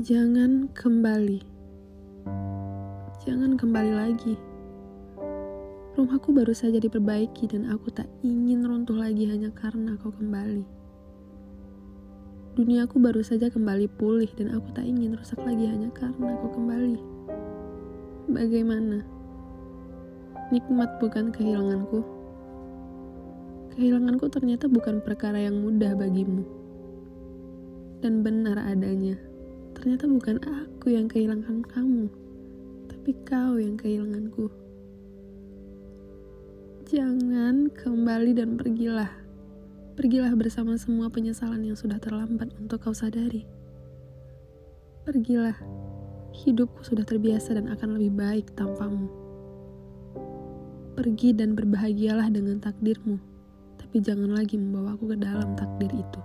Jangan 0.00 0.72
kembali. 0.72 1.44
Jangan 3.20 3.52
kembali 3.60 3.92
lagi. 3.92 4.32
Rumahku 5.92 6.32
baru 6.32 6.56
saja 6.56 6.80
diperbaiki 6.80 7.44
dan 7.52 7.68
aku 7.68 7.92
tak 7.92 8.08
ingin 8.24 8.64
runtuh 8.64 8.96
lagi 8.96 9.28
hanya 9.28 9.52
karena 9.52 10.00
kau 10.00 10.08
kembali. 10.08 10.64
Duniaku 12.56 12.96
baru 12.96 13.20
saja 13.20 13.52
kembali 13.52 13.92
pulih 14.00 14.32
dan 14.40 14.56
aku 14.56 14.72
tak 14.72 14.88
ingin 14.88 15.20
rusak 15.20 15.36
lagi 15.44 15.68
hanya 15.68 15.92
karena 15.92 16.32
kau 16.40 16.48
kembali. 16.48 17.00
Bagaimana? 18.32 19.04
Nikmat 20.48 20.96
bukan 20.96 21.28
kehilanganku. 21.28 22.00
Kehilanganku 23.76 24.32
ternyata 24.32 24.64
bukan 24.64 25.04
perkara 25.04 25.44
yang 25.44 25.60
mudah 25.60 25.92
bagimu. 25.92 26.48
Dan 28.00 28.24
benar 28.24 28.56
adanya 28.64 29.29
ternyata 29.80 30.04
bukan 30.04 30.36
aku 30.44 30.92
yang 30.92 31.08
kehilangan 31.08 31.64
kamu, 31.64 32.12
tapi 32.92 33.16
kau 33.24 33.56
yang 33.56 33.80
kehilanganku. 33.80 34.52
Jangan 36.84 37.72
kembali 37.72 38.36
dan 38.36 38.60
pergilah. 38.60 39.08
Pergilah 39.96 40.36
bersama 40.36 40.76
semua 40.76 41.08
penyesalan 41.08 41.64
yang 41.64 41.80
sudah 41.80 41.96
terlambat 41.96 42.52
untuk 42.60 42.84
kau 42.84 42.92
sadari. 42.92 43.48
Pergilah. 45.08 45.56
Hidupku 46.30 46.84
sudah 46.84 47.08
terbiasa 47.08 47.56
dan 47.56 47.72
akan 47.72 47.96
lebih 47.96 48.12
baik 48.20 48.52
tanpamu. 48.52 49.08
Pergi 50.92 51.32
dan 51.32 51.56
berbahagialah 51.56 52.28
dengan 52.28 52.60
takdirmu, 52.60 53.16
tapi 53.80 54.04
jangan 54.04 54.36
lagi 54.36 54.60
membawaku 54.60 55.16
ke 55.16 55.16
dalam 55.16 55.56
takdir 55.56 55.88
itu. 55.88 56.20